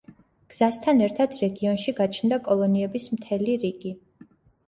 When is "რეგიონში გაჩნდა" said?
1.41-2.39